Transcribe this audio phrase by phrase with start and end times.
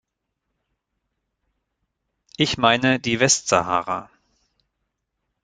[2.37, 4.09] Ich meine die Westsahara.